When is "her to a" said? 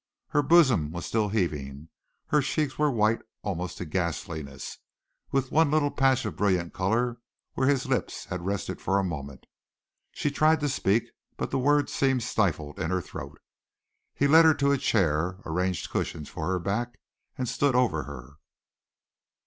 14.43-14.79